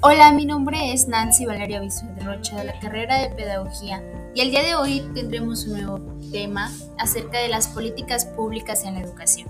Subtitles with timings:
[0.00, 4.00] Hola, mi nombre es Nancy Valeria de Rocha de la carrera de Pedagogía
[4.32, 5.98] y el día de hoy tendremos un nuevo
[6.30, 9.48] tema acerca de las políticas públicas en la educación.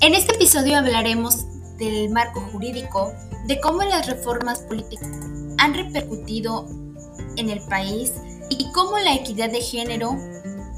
[0.00, 1.44] En este episodio hablaremos
[1.76, 3.12] del marco jurídico,
[3.48, 5.10] de cómo las reformas políticas
[5.58, 6.68] han repercutido
[7.36, 8.14] en el país
[8.48, 10.16] y cómo la equidad de género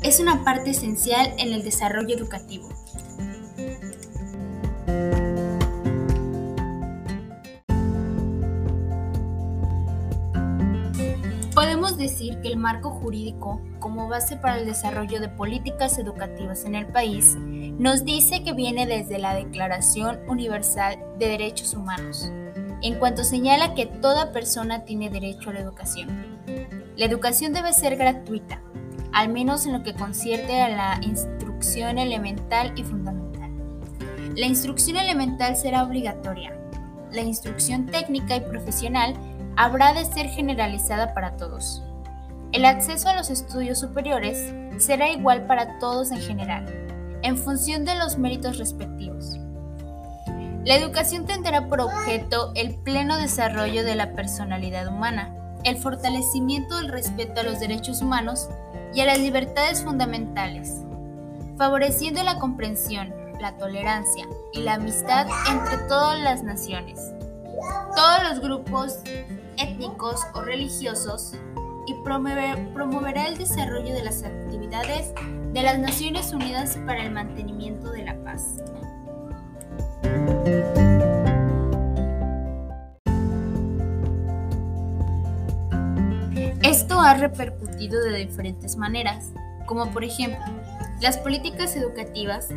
[0.02, 2.68] es una parte esencial en el desarrollo educativo.
[11.54, 16.74] Podemos decir que el marco jurídico, como base para el desarrollo de políticas educativas en
[16.74, 22.30] el país, nos dice que viene desde la Declaración Universal de Derechos Humanos,
[22.82, 26.08] en cuanto señala que toda persona tiene derecho a la educación.
[26.96, 28.62] La educación debe ser gratuita,
[29.12, 33.50] al menos en lo que concierne a la instrucción elemental y fundamental.
[34.36, 36.56] La instrucción elemental será obligatoria.
[37.12, 39.14] La instrucción técnica y profesional
[39.56, 41.82] habrá de ser generalizada para todos.
[42.52, 46.66] El acceso a los estudios superiores será igual para todos en general,
[47.22, 49.38] en función de los méritos respectivos.
[50.64, 56.88] La educación tendrá por objeto el pleno desarrollo de la personalidad humana, el fortalecimiento del
[56.88, 58.48] respeto a los derechos humanos
[58.94, 60.82] y a las libertades fundamentales,
[61.56, 67.12] favoreciendo la comprensión, la tolerancia y la amistad entre todas las naciones,
[67.94, 69.00] todos los grupos
[69.56, 71.34] étnicos o religiosos
[71.86, 75.12] y promoverá el desarrollo de las actividades
[75.52, 78.60] de las Naciones Unidas para el mantenimiento de la paz.
[87.02, 89.32] Ha repercutido de diferentes maneras,
[89.66, 90.44] como por ejemplo,
[91.00, 92.48] las políticas educativas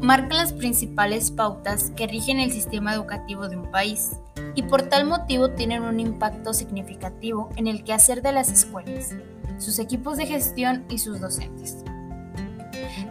[0.00, 4.10] marcan las principales pautas que rigen el sistema educativo de un país
[4.56, 9.14] y por tal motivo tienen un impacto significativo en el quehacer de las escuelas,
[9.58, 11.84] sus equipos de gestión y sus docentes.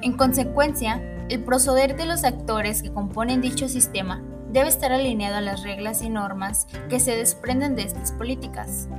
[0.02, 4.22] En consecuencia, el proceder de los actores que componen dicho sistema
[4.52, 8.90] debe estar alineado a las reglas y normas que se desprenden de estas políticas.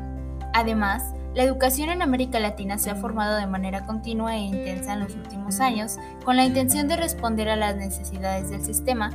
[0.54, 5.00] Además, la educación en América Latina se ha formado de manera continua e intensa en
[5.00, 9.10] los últimos años con la intención de responder a las necesidades del sistema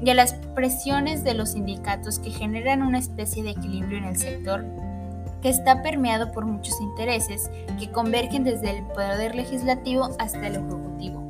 [0.00, 4.16] y a las presiones de los sindicatos que generan una especie de equilibrio en el
[4.16, 4.64] sector
[5.42, 11.24] que está permeado por muchos intereses que convergen desde el poder legislativo hasta el ejecutivo.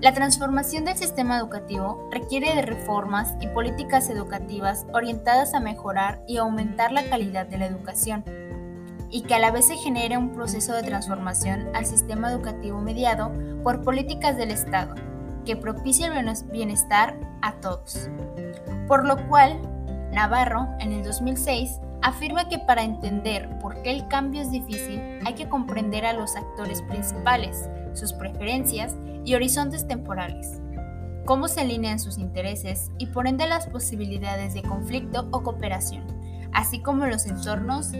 [0.00, 6.36] La transformación del sistema educativo requiere de reformas y políticas educativas orientadas a mejorar y
[6.36, 8.22] aumentar la calidad de la educación
[9.14, 13.30] y que a la vez se genere un proceso de transformación al sistema educativo mediado
[13.62, 14.96] por políticas del Estado
[15.46, 18.10] que propicie el bienestar a todos.
[18.88, 19.60] Por lo cual,
[20.10, 25.34] Navarro, en el 2006, afirma que para entender por qué el cambio es difícil hay
[25.34, 30.60] que comprender a los actores principales, sus preferencias y horizontes temporales,
[31.24, 36.04] cómo se alinean sus intereses y por ende las posibilidades de conflicto o cooperación
[36.54, 37.92] así como los entornos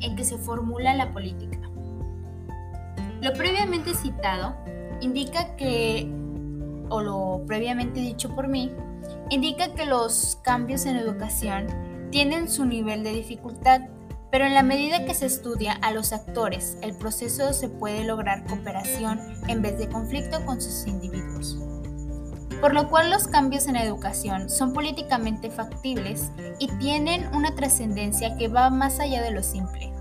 [0.00, 1.58] en que se formula la política.
[3.20, 4.56] Lo previamente citado
[5.00, 6.10] indica que,
[6.88, 8.72] o lo previamente dicho por mí,
[9.28, 11.66] indica que los cambios en educación
[12.10, 13.82] tienen su nivel de dificultad,
[14.30, 18.46] pero en la medida que se estudia a los actores, el proceso se puede lograr
[18.46, 21.58] cooperación en vez de conflicto con sus individuos
[22.60, 28.48] por lo cual los cambios en educación son políticamente factibles y tienen una trascendencia que
[28.48, 29.92] va más allá de lo simple,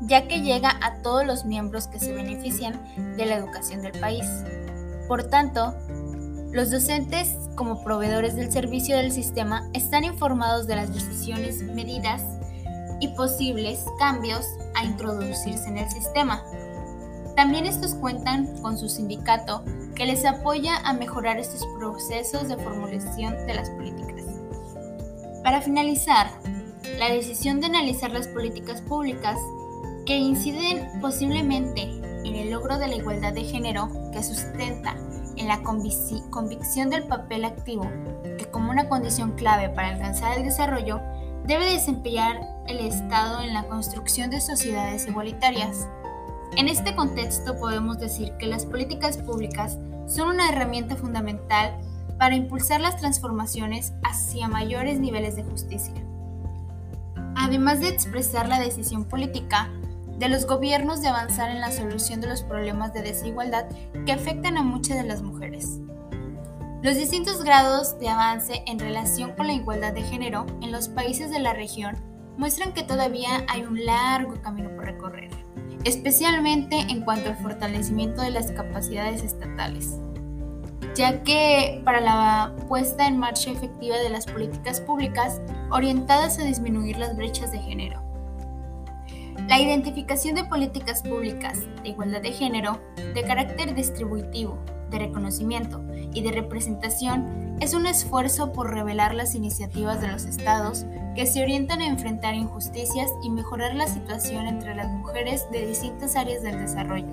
[0.00, 2.80] ya que llega a todos los miembros que se benefician
[3.16, 4.26] de la educación del país.
[5.06, 5.74] Por tanto,
[6.52, 12.22] los docentes, como proveedores del servicio del sistema, están informados de las decisiones, medidas
[13.00, 16.42] y posibles cambios a introducirse en el sistema.
[17.38, 19.62] También estos cuentan con su sindicato
[19.94, 24.24] que les apoya a mejorar estos procesos de formulación de las políticas.
[25.44, 26.32] Para finalizar,
[26.98, 29.38] la decisión de analizar las políticas públicas
[30.04, 34.96] que inciden posiblemente en el logro de la igualdad de género que sustenta
[35.36, 37.88] en la convicción del papel activo
[38.36, 41.00] que como una condición clave para alcanzar el desarrollo
[41.46, 45.86] debe desempeñar el Estado en la construcción de sociedades igualitarias
[46.56, 51.78] en este contexto podemos decir que las políticas públicas son una herramienta fundamental
[52.18, 55.94] para impulsar las transformaciones hacia mayores niveles de justicia.
[57.36, 59.70] Además de expresar la decisión política,
[60.18, 63.66] de los gobiernos de avanzar en la solución de los problemas de desigualdad
[64.04, 65.78] que afectan a muchas de las mujeres.
[66.82, 71.30] Los distintos grados de avance en relación con la igualdad de género en los países
[71.30, 71.96] de la región
[72.38, 75.30] muestran que todavía hay un largo camino por recorrer,
[75.84, 79.98] especialmente en cuanto al fortalecimiento de las capacidades estatales,
[80.94, 86.96] ya que para la puesta en marcha efectiva de las políticas públicas orientadas a disminuir
[86.96, 88.07] las brechas de género,
[89.46, 92.80] la identificación de políticas públicas de igualdad de género
[93.14, 94.58] de carácter distributivo,
[94.90, 95.80] de reconocimiento
[96.12, 101.42] y de representación es un esfuerzo por revelar las iniciativas de los estados que se
[101.42, 106.58] orientan a enfrentar injusticias y mejorar la situación entre las mujeres de distintas áreas del
[106.58, 107.06] desarrollo.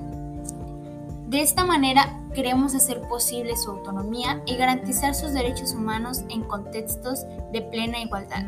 [1.27, 7.25] De esta manera, queremos hacer posible su autonomía y garantizar sus derechos humanos en contextos
[7.51, 8.45] de plena igualdad.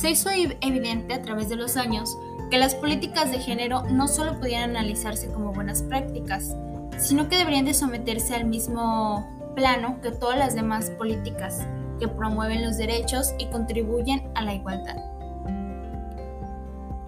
[0.00, 2.16] Se hizo evidente a través de los años
[2.50, 6.56] que las políticas de género no solo podían analizarse como buenas prácticas,
[6.96, 11.66] sino que deberían de someterse al mismo plano que todas las demás políticas
[11.98, 14.96] que promueven los derechos y contribuyen a la igualdad.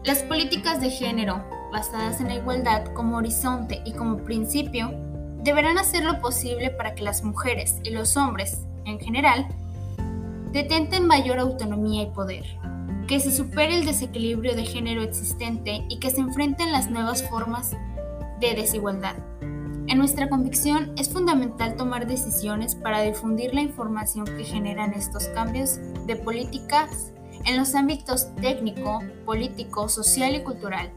[0.04, 1.42] Las políticas de género
[1.72, 4.90] basadas en la igualdad como horizonte y como principio
[5.38, 9.46] deberán hacer lo posible para que las mujeres y los hombres, en general,
[10.52, 12.44] detenten mayor autonomía y poder
[13.06, 17.72] que se supere el desequilibrio de género existente y que se enfrenten las nuevas formas
[18.40, 19.16] de desigualdad.
[19.88, 25.78] En nuestra convicción es fundamental tomar decisiones para difundir la información que generan estos cambios
[26.06, 27.12] de políticas
[27.44, 30.92] en los ámbitos técnico, político, social y cultural,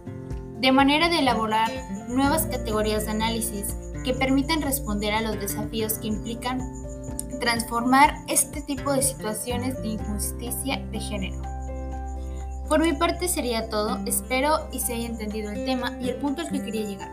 [0.61, 1.71] de manera de elaborar
[2.09, 6.59] nuevas categorías de análisis que permitan responder a los desafíos que implican
[7.39, 11.54] transformar este tipo de situaciones de injusticia de género.
[12.67, 16.41] Por mi parte sería todo, espero y se haya entendido el tema y el punto
[16.41, 17.11] al que quería llegar.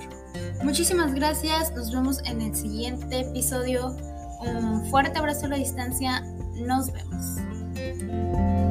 [0.62, 3.94] Muchísimas gracias, nos vemos en el siguiente episodio.
[4.40, 6.22] Un fuerte abrazo a la distancia,
[6.54, 8.61] nos vemos.